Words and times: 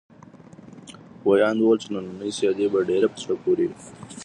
ویاند 1.27 1.59
وویل 1.61 1.79
چې 1.83 1.89
نننۍ 1.93 2.31
سیالي 2.37 2.65
به 2.73 2.79
ډېره 2.89 3.07
په 3.13 3.17
زړه 3.23 3.35
پورې 3.43 3.65
وي. 3.69 3.79